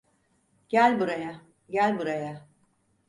[0.69, 2.47] Gel buraya, gel buraya.